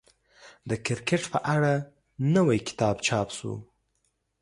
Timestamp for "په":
1.33-1.39